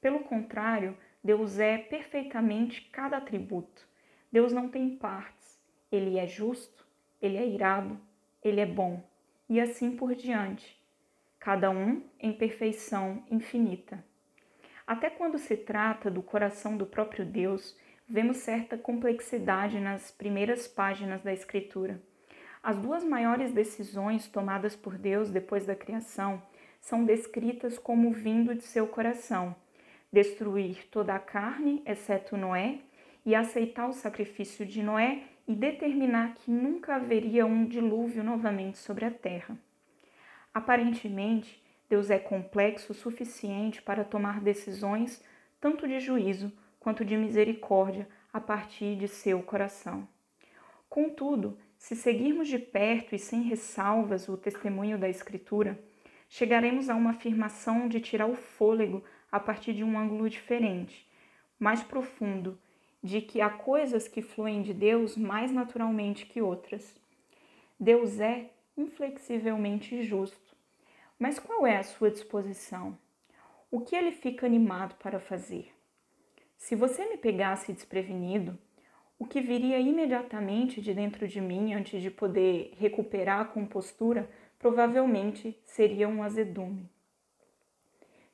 Pelo 0.00 0.20
contrário, 0.20 0.96
Deus 1.22 1.58
é 1.58 1.76
perfeitamente 1.76 2.88
cada 2.90 3.18
atributo. 3.18 3.86
Deus 4.32 4.52
não 4.52 4.68
tem 4.68 4.96
partes. 4.96 5.60
Ele 5.92 6.18
é 6.18 6.26
justo, 6.26 6.86
ele 7.20 7.36
é 7.36 7.46
irado, 7.46 8.00
ele 8.42 8.60
é 8.60 8.66
bom, 8.66 9.02
e 9.48 9.60
assim 9.60 9.94
por 9.96 10.14
diante, 10.14 10.80
cada 11.38 11.70
um 11.70 12.02
em 12.18 12.32
perfeição 12.32 13.22
infinita. 13.30 14.02
Até 14.86 15.10
quando 15.10 15.38
se 15.38 15.56
trata 15.56 16.10
do 16.10 16.22
coração 16.22 16.76
do 16.76 16.86
próprio 16.86 17.26
Deus, 17.26 17.76
vemos 18.08 18.38
certa 18.38 18.78
complexidade 18.78 19.78
nas 19.78 20.10
primeiras 20.10 20.66
páginas 20.66 21.22
da 21.22 21.32
Escritura. 21.32 22.00
As 22.62 22.78
duas 22.78 23.04
maiores 23.04 23.52
decisões 23.52 24.28
tomadas 24.28 24.74
por 24.74 24.96
Deus 24.96 25.30
depois 25.30 25.66
da 25.66 25.74
criação 25.74 26.42
são 26.80 27.04
descritas 27.04 27.78
como 27.78 28.12
vindo 28.12 28.54
de 28.54 28.62
seu 28.62 28.86
coração 28.86 29.54
destruir 30.12 30.88
toda 30.90 31.14
a 31.14 31.18
carne, 31.18 31.82
exceto 31.86 32.36
Noé, 32.36 32.80
e 33.24 33.34
aceitar 33.34 33.88
o 33.88 33.92
sacrifício 33.92 34.64
de 34.64 34.82
Noé 34.82 35.22
e 35.46 35.54
determinar 35.54 36.34
que 36.34 36.50
nunca 36.50 36.96
haveria 36.96 37.44
um 37.44 37.66
dilúvio 37.66 38.24
novamente 38.24 38.78
sobre 38.78 39.04
a 39.04 39.10
terra. 39.10 39.58
Aparentemente, 40.54 41.62
Deus 41.88 42.08
é 42.08 42.18
complexo 42.18 42.92
o 42.92 42.94
suficiente 42.94 43.82
para 43.82 44.04
tomar 44.04 44.40
decisões 44.40 45.22
tanto 45.60 45.86
de 45.86 46.00
juízo 46.00 46.52
quanto 46.78 47.04
de 47.04 47.16
misericórdia 47.16 48.08
a 48.32 48.40
partir 48.40 48.96
de 48.96 49.06
seu 49.06 49.42
coração. 49.42 50.08
Contudo, 50.88 51.58
se 51.76 51.94
seguirmos 51.94 52.48
de 52.48 52.58
perto 52.58 53.14
e 53.14 53.18
sem 53.18 53.42
ressalvas 53.42 54.28
o 54.28 54.36
testemunho 54.36 54.98
da 54.98 55.08
Escritura, 55.08 55.78
chegaremos 56.28 56.88
a 56.88 56.94
uma 56.94 57.10
afirmação 57.10 57.88
de 57.88 58.00
tirar 58.00 58.26
o 58.26 58.34
fôlego 58.34 59.04
a 59.30 59.38
partir 59.38 59.72
de 59.72 59.84
um 59.84 59.98
ângulo 59.98 60.28
diferente, 60.28 61.08
mais 61.58 61.82
profundo, 61.82 62.58
de 63.02 63.20
que 63.20 63.40
há 63.40 63.48
coisas 63.48 64.06
que 64.08 64.22
fluem 64.22 64.62
de 64.62 64.74
Deus 64.74 65.16
mais 65.16 65.50
naturalmente 65.50 66.26
que 66.26 66.42
outras. 66.42 66.98
Deus 67.78 68.20
é 68.20 68.50
inflexivelmente 68.76 70.02
justo. 70.02 70.56
Mas 71.18 71.38
qual 71.38 71.66
é 71.66 71.76
a 71.76 71.82
sua 71.82 72.10
disposição? 72.10 72.96
O 73.70 73.80
que 73.80 73.94
ele 73.94 74.12
fica 74.12 74.46
animado 74.46 74.96
para 74.96 75.20
fazer? 75.20 75.72
Se 76.56 76.74
você 76.74 77.06
me 77.06 77.16
pegasse 77.16 77.72
desprevenido, 77.72 78.58
o 79.18 79.26
que 79.26 79.40
viria 79.40 79.78
imediatamente 79.78 80.80
de 80.80 80.94
dentro 80.94 81.28
de 81.28 81.40
mim 81.40 81.74
antes 81.74 82.00
de 82.00 82.10
poder 82.10 82.72
recuperar 82.78 83.40
a 83.40 83.44
compostura 83.44 84.30
provavelmente 84.58 85.58
seria 85.64 86.08
um 86.08 86.22
azedume. 86.22 86.90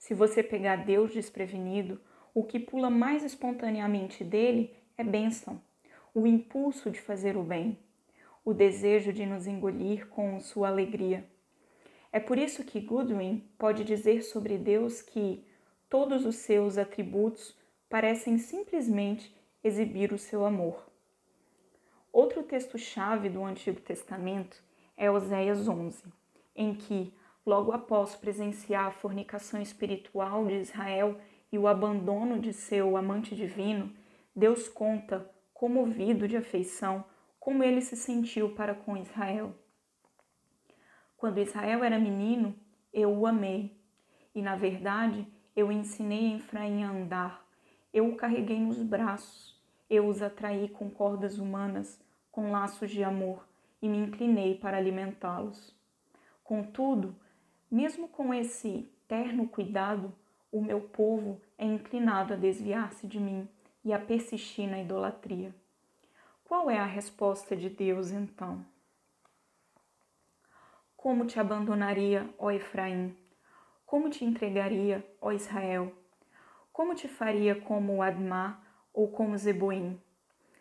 Se 0.06 0.14
você 0.14 0.40
pegar 0.40 0.76
Deus 0.84 1.12
desprevenido, 1.12 2.00
o 2.32 2.44
que 2.44 2.60
pula 2.60 2.88
mais 2.88 3.25
espontaneamente 3.25 4.22
dele 4.22 4.72
é 4.96 5.02
bênção, 5.02 5.60
o 6.14 6.28
impulso 6.28 6.92
de 6.92 7.00
fazer 7.00 7.36
o 7.36 7.42
bem, 7.42 7.76
o 8.44 8.54
desejo 8.54 9.12
de 9.12 9.26
nos 9.26 9.48
engolir 9.48 10.06
com 10.06 10.38
sua 10.38 10.68
alegria. 10.68 11.26
É 12.12 12.20
por 12.20 12.38
isso 12.38 12.62
que 12.62 12.78
Goodwin 12.78 13.42
pode 13.58 13.82
dizer 13.82 14.22
sobre 14.22 14.56
Deus 14.56 15.02
que 15.02 15.44
todos 15.90 16.25
os 16.25 16.36
seus 16.36 16.78
atributos 16.78 17.58
parecem 17.90 18.38
simplesmente 18.38 19.34
exibir 19.64 20.12
o 20.12 20.18
seu 20.18 20.46
amor. 20.46 20.86
Outro 22.12 22.44
texto-chave 22.44 23.28
do 23.28 23.44
Antigo 23.44 23.80
Testamento 23.80 24.62
é 24.96 25.10
Oséias 25.10 25.66
11, 25.66 26.04
em 26.54 26.76
que 26.76 27.12
logo 27.46 27.70
após 27.70 28.16
presenciar 28.16 28.86
a 28.86 28.90
fornicação 28.90 29.62
espiritual 29.62 30.44
de 30.46 30.54
Israel 30.54 31.16
e 31.52 31.56
o 31.56 31.68
abandono 31.68 32.40
de 32.40 32.52
seu 32.52 32.96
amante 32.96 33.36
divino, 33.36 33.94
Deus 34.34 34.68
conta, 34.68 35.30
comovido 35.54 36.26
de 36.26 36.36
afeição, 36.36 37.04
como 37.38 37.62
ele 37.62 37.80
se 37.80 37.96
sentiu 37.96 38.52
para 38.54 38.74
com 38.74 38.96
Israel. 38.96 39.54
Quando 41.16 41.38
Israel 41.38 41.84
era 41.84 41.98
menino, 41.98 42.54
eu 42.92 43.16
o 43.16 43.26
amei, 43.26 43.80
e 44.34 44.42
na 44.42 44.56
verdade 44.56 45.26
eu 45.54 45.70
ensinei 45.70 46.32
a 46.32 46.36
Efraim 46.36 46.82
a 46.82 46.90
andar, 46.90 47.46
eu 47.92 48.08
o 48.08 48.16
carreguei 48.16 48.60
nos 48.60 48.82
braços, 48.82 49.56
eu 49.88 50.06
os 50.06 50.20
atraí 50.20 50.68
com 50.68 50.90
cordas 50.90 51.38
humanas, 51.38 51.98
com 52.30 52.50
laços 52.50 52.90
de 52.90 53.02
amor, 53.04 53.46
e 53.80 53.88
me 53.88 53.96
inclinei 53.96 54.56
para 54.56 54.76
alimentá-los. 54.76 55.74
Contudo, 56.44 57.16
mesmo 57.70 58.08
com 58.08 58.32
esse 58.32 58.88
terno 59.08 59.49
cuidado, 59.49 60.14
o 60.52 60.61
meu 60.61 60.80
povo 60.80 61.40
é 61.58 61.64
inclinado 61.64 62.35
a 62.35 62.37
desviar-se 62.37 63.06
de 63.06 63.18
mim 63.18 63.49
e 63.85 63.92
a 63.92 63.99
persistir 63.99 64.68
na 64.68 64.80
idolatria. 64.80 65.54
Qual 66.44 66.70
é 66.70 66.78
a 66.78 66.85
resposta 66.85 67.56
de 67.56 67.68
Deus 67.68 68.11
então? 68.11 68.64
Como 70.96 71.26
te 71.26 71.40
abandonaria, 71.40 72.32
ó 72.38 72.50
Efraim? 72.50 73.16
Como 73.85 74.11
te 74.11 74.25
entregaria, 74.25 75.04
ó 75.20 75.32
Israel? 75.32 75.92
Como 76.73 76.94
te 76.94 77.08
faria 77.08 77.61
como 77.61 78.02
Admá 78.02 78.62
ou 78.92 79.08
como 79.08 79.37
Zeboim? 79.37 80.00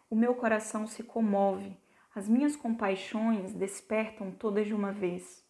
O 0.09 0.15
meu 0.15 0.35
coração 0.35 0.87
se 0.87 1.03
comove, 1.03 1.77
as 2.15 2.27
minhas 2.27 2.55
compaixões 2.55 3.53
despertam 3.53 4.31
todas 4.31 4.65
de 4.65 4.73
uma 4.73 4.91
vez 4.91 5.44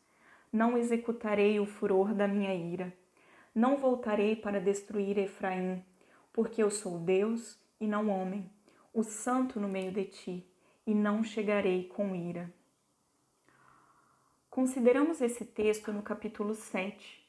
não 0.55 0.77
executarei 0.77 1.59
o 1.59 1.65
furor 1.65 2.13
da 2.13 2.25
minha 2.29 2.55
ira. 2.55 2.93
Não 3.53 3.75
voltarei 3.75 4.37
para 4.37 4.61
destruir 4.61 5.17
Efraim, 5.17 5.83
porque 6.31 6.63
eu 6.63 6.71
sou 6.71 6.97
Deus 6.97 7.59
e 7.77 7.85
não 7.85 8.07
homem, 8.07 8.49
o 8.93 9.03
santo 9.03 9.59
no 9.59 9.67
meio 9.67 9.91
de 9.91 10.05
ti, 10.05 10.47
e 10.87 10.95
não 10.95 11.25
chegarei 11.25 11.83
com 11.89 12.15
ira. 12.15 12.49
Consideramos 14.49 15.19
esse 15.19 15.43
texto 15.43 15.91
no 15.91 16.01
capítulo 16.01 16.55
7. 16.55 17.21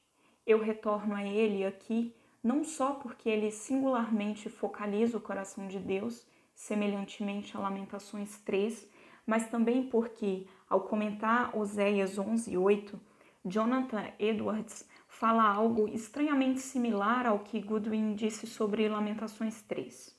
Eu 0.47 0.61
retorno 0.61 1.13
a 1.13 1.25
ele 1.25 1.67
aqui 1.67 2.15
não 2.45 2.63
só 2.63 2.93
porque 2.93 3.29
ele 3.29 3.51
singularmente 3.51 4.49
focaliza 4.49 5.19
o 5.19 5.21
coração 5.21 5.67
de 5.67 5.81
Deus, 5.81 6.25
semelhantemente 6.55 7.57
a 7.57 7.61
Lamentações 7.61 8.39
3, 8.45 8.89
mas 9.27 9.51
também 9.51 9.89
porque, 9.89 10.47
ao 10.71 10.83
comentar 10.83 11.57
Oséias 11.59 12.17
11, 12.17 12.57
8, 12.57 13.01
Jonathan 13.49 14.13
Edwards 14.19 14.85
fala 15.07 15.45
algo 15.45 15.87
estranhamente 15.87 16.59
similar 16.59 17.29
ao 17.29 17.39
que 17.39 17.61
Goodwin 17.61 18.17
disse 18.17 18.45
sobre 18.45 18.89
Lamentações 18.89 19.63
3. 19.63 20.13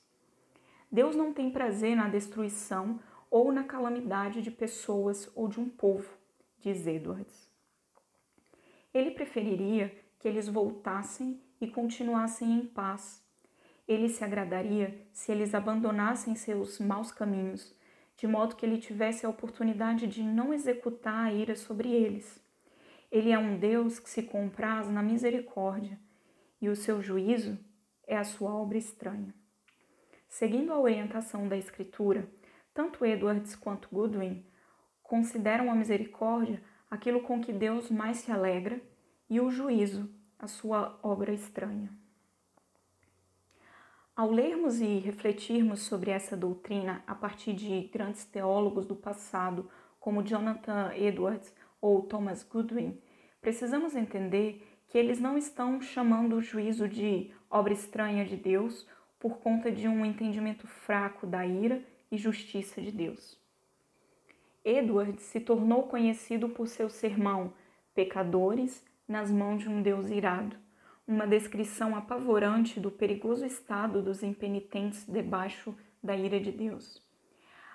Deus 0.90 1.14
não 1.14 1.34
tem 1.34 1.50
prazer 1.50 1.94
na 1.94 2.08
destruição 2.08 2.98
ou 3.30 3.52
na 3.52 3.64
calamidade 3.64 4.40
de 4.40 4.50
pessoas 4.50 5.30
ou 5.34 5.46
de 5.46 5.60
um 5.60 5.68
povo, 5.68 6.08
diz 6.58 6.86
Edwards. 6.86 7.52
Ele 8.94 9.10
preferiria 9.10 9.94
que 10.18 10.26
eles 10.26 10.48
voltassem 10.48 11.38
e 11.60 11.68
continuassem 11.68 12.50
em 12.50 12.64
paz. 12.64 13.22
Ele 13.86 14.08
se 14.08 14.24
agradaria 14.24 15.06
se 15.12 15.30
eles 15.30 15.54
abandonassem 15.54 16.34
seus 16.34 16.80
maus 16.80 17.12
caminhos, 17.12 17.76
de 18.16 18.26
modo 18.26 18.56
que 18.56 18.64
ele 18.64 18.78
tivesse 18.78 19.26
a 19.26 19.28
oportunidade 19.28 20.06
de 20.06 20.22
não 20.22 20.54
executar 20.54 21.26
a 21.26 21.32
ira 21.32 21.54
sobre 21.54 21.92
eles. 21.92 22.47
Ele 23.10 23.30
é 23.30 23.38
um 23.38 23.58
Deus 23.58 23.98
que 23.98 24.10
se 24.10 24.22
compraz 24.22 24.88
na 24.88 25.02
misericórdia, 25.02 25.98
e 26.60 26.68
o 26.68 26.76
seu 26.76 27.00
juízo 27.00 27.58
é 28.06 28.16
a 28.16 28.24
sua 28.24 28.54
obra 28.54 28.76
estranha. 28.76 29.34
Seguindo 30.28 30.72
a 30.72 30.78
orientação 30.78 31.48
da 31.48 31.56
Escritura, 31.56 32.28
tanto 32.74 33.04
Edwards 33.04 33.56
quanto 33.56 33.88
Goodwin 33.90 34.44
consideram 35.02 35.70
a 35.70 35.74
misericórdia 35.74 36.62
aquilo 36.90 37.22
com 37.22 37.40
que 37.40 37.52
Deus 37.52 37.90
mais 37.90 38.18
se 38.18 38.30
alegra 38.30 38.80
e 39.28 39.40
o 39.40 39.50
juízo 39.50 40.10
a 40.38 40.46
sua 40.46 40.98
obra 41.02 41.32
estranha. 41.32 41.90
Ao 44.14 44.30
lermos 44.30 44.80
e 44.80 44.98
refletirmos 44.98 45.80
sobre 45.80 46.10
essa 46.10 46.36
doutrina 46.36 47.02
a 47.06 47.14
partir 47.14 47.52
de 47.54 47.88
grandes 47.92 48.24
teólogos 48.24 48.86
do 48.86 48.96
passado, 48.96 49.70
como 49.98 50.22
Jonathan 50.22 50.92
Edwards 50.94 51.54
ou 51.80 52.02
Thomas 52.02 52.42
Goodwin, 52.42 53.00
precisamos 53.40 53.94
entender 53.94 54.66
que 54.88 54.96
eles 54.96 55.20
não 55.20 55.36
estão 55.36 55.80
chamando 55.80 56.36
o 56.36 56.42
juízo 56.42 56.88
de 56.88 57.30
obra 57.50 57.72
estranha 57.72 58.24
de 58.24 58.36
Deus 58.36 58.86
por 59.18 59.38
conta 59.38 59.70
de 59.70 59.88
um 59.88 60.04
entendimento 60.04 60.66
fraco 60.66 61.26
da 61.26 61.46
ira 61.46 61.82
e 62.10 62.16
justiça 62.16 62.80
de 62.80 62.90
Deus. 62.90 63.38
Edwards 64.64 65.22
se 65.22 65.40
tornou 65.40 65.84
conhecido 65.84 66.48
por 66.48 66.66
seu 66.68 66.88
sermão 66.88 67.52
Pecadores 67.94 68.84
nas 69.06 69.30
mãos 69.30 69.62
de 69.62 69.68
um 69.68 69.82
Deus 69.82 70.08
irado 70.08 70.56
uma 71.08 71.26
descrição 71.26 71.96
apavorante 71.96 72.78
do 72.78 72.90
perigoso 72.90 73.46
estado 73.46 74.02
dos 74.02 74.22
impenitentes 74.22 75.06
debaixo 75.08 75.74
da 76.02 76.14
ira 76.14 76.38
de 76.38 76.52
Deus. 76.52 77.02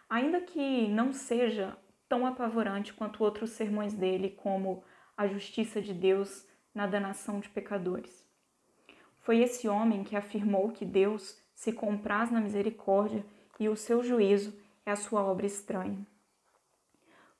Ainda 0.07 0.39
que 0.39 0.87
não 0.87 1.11
seja 1.11 1.75
tão 2.13 2.27
apavorante 2.27 2.93
quanto 2.93 3.23
outros 3.23 3.49
sermões 3.49 3.91
dele, 3.91 4.29
como 4.29 4.83
a 5.17 5.25
justiça 5.25 5.81
de 5.81 5.95
Deus 5.95 6.45
na 6.71 6.85
danação 6.85 7.39
de 7.39 7.49
pecadores. 7.49 8.23
Foi 9.21 9.39
esse 9.39 9.67
homem 9.67 10.03
que 10.03 10.15
afirmou 10.15 10.69
que 10.69 10.85
Deus 10.85 11.41
se 11.55 11.73
compraz 11.73 12.29
na 12.29 12.39
misericórdia 12.39 13.25
e 13.59 13.67
o 13.67 13.75
seu 13.75 14.03
juízo 14.03 14.53
é 14.85 14.91
a 14.91 14.95
sua 14.95 15.23
obra 15.23 15.47
estranha. 15.47 16.05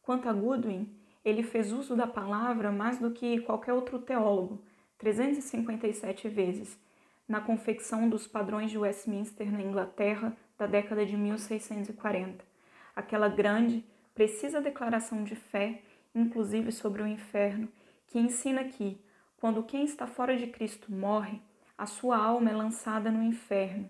Quanto 0.01 0.27
a 0.27 0.33
Goodwin, 0.33 0.91
ele 1.23 1.43
fez 1.43 1.71
uso 1.71 1.95
da 1.95 2.07
palavra 2.07 2.71
mais 2.71 2.97
do 2.97 3.11
que 3.11 3.41
qualquer 3.41 3.73
outro 3.73 3.99
teólogo, 3.99 4.59
357 4.97 6.27
vezes, 6.29 6.79
na 7.27 7.39
confecção 7.39 8.09
dos 8.09 8.25
padrões 8.25 8.71
de 8.71 8.79
Westminster 8.79 9.51
na 9.51 9.61
Inglaterra 9.61 10.35
da 10.57 10.65
década 10.65 11.05
de 11.05 11.15
1640. 11.15 12.43
Aquela 12.95 13.27
grande, 13.27 13.85
precisa 14.13 14.61
declaração 14.61 15.23
de 15.23 15.35
fé, 15.35 15.81
inclusive 16.13 16.71
sobre 16.71 17.01
o 17.01 17.07
inferno, 17.07 17.67
que 18.07 18.19
ensina 18.19 18.63
que, 18.63 18.99
quando 19.37 19.63
quem 19.63 19.83
está 19.83 20.05
fora 20.05 20.37
de 20.37 20.47
Cristo 20.47 20.91
morre, 20.91 21.41
a 21.77 21.85
sua 21.85 22.17
alma 22.17 22.51
é 22.51 22.53
lançada 22.55 23.11
no 23.11 23.23
inferno, 23.23 23.89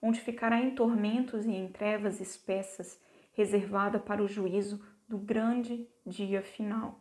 onde 0.00 0.20
ficará 0.20 0.60
em 0.60 0.74
tormentos 0.74 1.46
e 1.46 1.50
em 1.50 1.68
trevas 1.68 2.20
espessas, 2.20 3.00
reservada 3.32 3.98
para 3.98 4.22
o 4.22 4.28
juízo 4.28 4.84
do 5.08 5.18
grande 5.18 5.88
dia 6.04 6.42
final. 6.42 7.00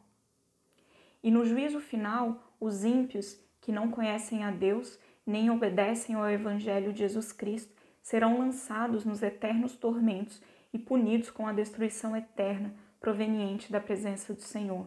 E 1.24 1.32
no 1.32 1.46
juízo 1.46 1.80
final, 1.80 2.54
os 2.60 2.84
ímpios 2.84 3.40
que 3.60 3.72
não 3.72 3.90
conhecem 3.90 4.44
a 4.44 4.52
Deus 4.52 5.00
nem 5.26 5.50
obedecem 5.50 6.16
ao 6.16 6.30
Evangelho 6.30 6.94
de 6.94 7.00
Jesus 7.00 7.32
Cristo 7.32 7.74
serão 8.02 8.38
lançados 8.38 9.04
nos 9.04 9.24
eternos 9.24 9.76
tormentos 9.76 10.40
e 10.76 10.78
punidos 10.78 11.32
com 11.32 11.48
a 11.48 11.54
destruição 11.54 12.16
eterna 12.16 12.76
proveniente 13.00 13.72
da 13.72 13.80
presença 13.80 14.34
do 14.34 14.42
Senhor. 14.42 14.86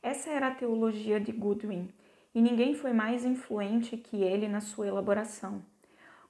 Essa 0.00 0.30
era 0.30 0.48
a 0.48 0.54
teologia 0.54 1.20
de 1.20 1.32
Goodwin, 1.32 1.92
e 2.34 2.40
ninguém 2.40 2.74
foi 2.74 2.92
mais 2.92 3.24
influente 3.24 3.96
que 3.96 4.22
ele 4.22 4.48
na 4.48 4.60
sua 4.60 4.86
elaboração. 4.86 5.62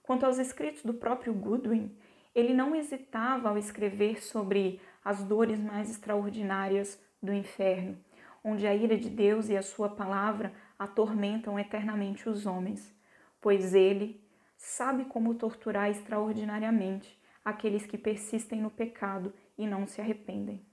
Quanto 0.03 0.25
aos 0.25 0.39
escritos 0.39 0.83
do 0.83 0.95
próprio 0.95 1.35
Goodwin, 1.35 1.95
ele 2.35 2.55
não 2.55 2.75
hesitava 2.75 3.51
ao 3.51 3.59
escrever 3.59 4.23
sobre 4.23 4.81
as 5.05 5.23
dores 5.23 5.61
mais 5.61 5.91
extraordinárias 5.91 6.99
do 7.23 7.33
inferno 7.33 7.97
onde 8.45 8.67
a 8.67 8.75
ira 8.75 8.99
de 8.99 9.09
Deus 9.09 9.49
e 9.49 9.57
a 9.57 9.63
sua 9.63 9.89
palavra 9.89 10.53
atormentam 10.79 11.59
eternamente 11.59 12.29
os 12.29 12.45
homens, 12.45 12.95
pois 13.41 13.75
ele 13.75 14.23
sabe 14.59 15.07
como 15.07 15.35
torturar 15.35 15.91
extraordinariamente 15.91 17.19
aqueles 17.45 17.85
que 17.85 17.99
persistem 17.99 18.61
no 18.61 18.71
pecado 18.71 19.33
e 19.59 19.67
não 19.67 19.87
se 19.87 20.01
arrependem. 20.01 20.65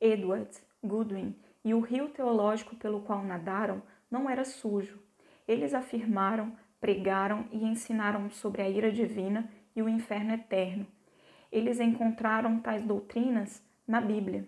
Edward, 0.00 0.50
Goodwin 0.82 1.34
e 1.64 1.74
o 1.74 1.80
rio 1.80 2.08
teológico 2.08 2.76
pelo 2.76 3.00
qual 3.02 3.22
nadaram 3.22 3.82
não 4.10 4.28
era 4.28 4.44
sujo. 4.44 4.98
Eles 5.46 5.74
afirmaram, 5.74 6.56
pregaram 6.80 7.46
e 7.50 7.64
ensinaram 7.64 8.30
sobre 8.30 8.62
a 8.62 8.68
ira 8.68 8.90
divina 8.90 9.48
e 9.74 9.82
o 9.82 9.88
inferno 9.88 10.32
eterno. 10.32 10.86
Eles 11.50 11.80
encontraram 11.80 12.60
tais 12.60 12.82
doutrinas 12.82 13.62
na 13.86 14.00
Bíblia. 14.00 14.46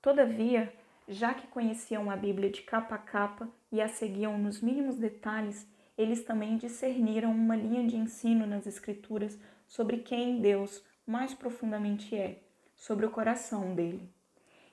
Todavia, 0.00 0.72
já 1.08 1.32
que 1.32 1.46
conheciam 1.46 2.10
a 2.10 2.16
Bíblia 2.16 2.50
de 2.50 2.62
capa 2.62 2.96
a 2.96 2.98
capa 2.98 3.48
e 3.70 3.80
a 3.80 3.88
seguiam 3.88 4.36
nos 4.38 4.60
mínimos 4.60 4.96
detalhes, 4.96 5.66
eles 5.96 6.24
também 6.24 6.56
discerniram 6.56 7.30
uma 7.30 7.56
linha 7.56 7.86
de 7.86 7.96
ensino 7.96 8.46
nas 8.46 8.66
Escrituras 8.66 9.38
sobre 9.72 9.96
quem 10.00 10.38
Deus 10.38 10.84
mais 11.06 11.32
profundamente 11.32 12.14
é, 12.14 12.42
sobre 12.76 13.06
o 13.06 13.10
coração 13.10 13.74
dele. 13.74 14.06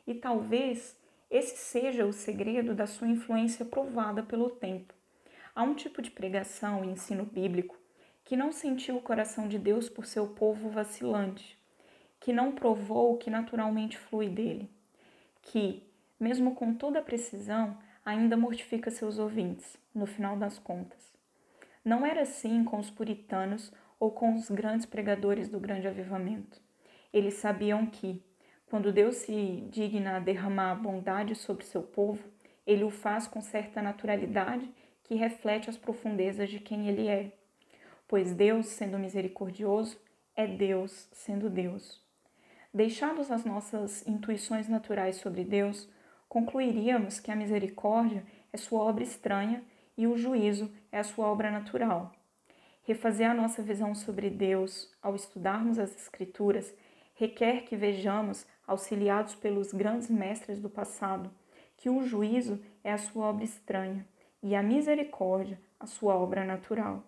E 0.06 0.14
talvez 0.14 0.94
esse 1.32 1.56
seja 1.56 2.06
o 2.06 2.12
segredo 2.12 2.76
da 2.76 2.86
sua 2.86 3.08
influência 3.08 3.64
provada 3.64 4.22
pelo 4.22 4.50
tempo. 4.50 4.94
Há 5.56 5.64
um 5.64 5.74
tipo 5.74 6.02
de 6.02 6.12
pregação 6.12 6.84
e 6.84 6.90
ensino 6.90 7.24
bíblico 7.24 7.78
que 8.26 8.36
não 8.36 8.52
sentiu 8.52 8.98
o 8.98 9.02
coração 9.02 9.48
de 9.48 9.58
Deus 9.58 9.88
por 9.88 10.06
seu 10.06 10.28
povo 10.28 10.70
vacilante, 10.70 11.58
que 12.20 12.34
não 12.34 12.52
provou 12.52 13.14
o 13.14 13.18
que 13.18 13.30
naturalmente 13.30 13.98
flui 13.98 14.28
dele, 14.28 14.70
que, 15.44 15.82
mesmo 16.20 16.56
com 16.56 16.74
toda 16.74 17.00
a 17.00 17.02
precisão, 17.02 17.78
ainda 18.04 18.36
mortifica 18.36 18.92
seus 18.92 19.18
ouvintes, 19.18 19.78
no 19.96 20.06
final 20.06 20.36
das 20.36 20.60
contas. 20.60 21.18
Não 21.86 22.06
era 22.06 22.24
assim 22.24 22.66
com 22.66 22.78
os 22.80 22.90
puritanos 22.92 23.72
ou 24.00 24.12
com 24.12 24.36
os 24.36 24.50
grandes 24.50 24.86
pregadores 24.86 25.50
do 25.50 25.60
grande 25.60 25.88
avivamento. 25.88 26.62
Eles 27.12 27.36
sabiam 27.36 27.86
que, 27.86 28.24
quando 28.68 28.94
Deus 28.94 29.18
se 29.18 29.68
digna 29.70 30.18
a 30.18 30.20
derramar 30.20 30.76
bondade 30.76 31.36
sobre 31.36 31.66
seu 31.66 31.82
povo, 31.82 32.24
ele 32.66 32.84
o 32.84 32.90
faz 32.90 33.28
com 33.28 33.42
certa 33.42 33.82
naturalidade 33.82 34.72
que 35.04 35.16
reflete 35.16 35.70
as 35.70 35.78
profundezas 35.78 36.50
de 36.50 36.60
quem 36.60 36.88
ele 36.88 37.08
é. 37.08 37.32
Pois 38.08 38.34
Deus, 38.34 38.68
sendo 38.68 39.00
misericordioso, 39.00 39.98
é 40.36 40.46
Deus 40.48 41.10
sendo 41.12 41.50
Deus. 41.50 42.00
Deixados 42.72 43.32
as 43.32 43.44
nossas 43.44 44.08
intuições 44.08 44.70
naturais 44.70 45.16
sobre 45.16 45.44
Deus, 45.44 45.90
concluiríamos 46.28 47.20
que 47.20 47.32
a 47.32 47.36
misericórdia 47.36 48.24
é 48.54 48.58
sua 48.58 48.82
obra 48.82 49.04
estranha 49.04 49.64
e 49.98 50.06
o 50.06 50.16
juízo 50.16 50.72
é 50.92 51.00
a 51.00 51.04
sua 51.04 51.28
obra 51.28 51.50
natural. 51.50 52.14
Refazer 52.90 53.30
a 53.30 53.36
nossa 53.36 53.62
visão 53.62 53.94
sobre 53.94 54.32
Deus 54.32 54.92
ao 55.00 55.14
estudarmos 55.14 55.78
as 55.78 55.96
Escrituras 55.96 56.74
requer 57.14 57.62
que 57.62 57.76
vejamos, 57.76 58.48
auxiliados 58.66 59.36
pelos 59.36 59.72
grandes 59.72 60.10
mestres 60.10 60.60
do 60.60 60.72
passado, 60.72 61.30
que 61.78 61.88
o 61.88 62.02
juízo 62.02 62.60
é 62.84 62.92
a 62.92 62.98
sua 62.98 63.28
obra 63.28 63.44
estranha 63.44 64.08
e 64.42 64.56
a 64.56 64.64
misericórdia 64.64 65.62
a 65.80 65.86
sua 65.86 66.16
obra 66.16 66.44
natural. 66.44 67.04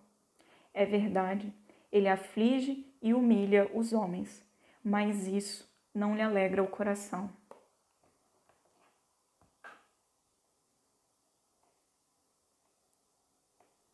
É 0.72 0.86
verdade, 0.86 1.52
ele 1.90 2.06
aflige 2.06 2.86
e 3.02 3.12
humilha 3.12 3.68
os 3.74 3.92
homens, 3.92 4.40
mas 4.84 5.26
isso 5.26 5.68
não 5.92 6.14
lhe 6.14 6.22
alegra 6.22 6.62
o 6.62 6.68
coração. 6.68 7.28